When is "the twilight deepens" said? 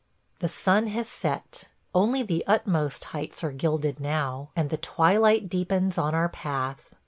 4.71-5.95